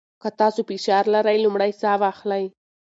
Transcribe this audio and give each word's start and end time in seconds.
که 0.21 0.29
تاسو 0.39 0.59
فشار 0.69 1.03
لرئ، 1.13 1.35
لومړی 1.43 1.71
ساه 1.81 1.95
واخلئ. 2.01 2.43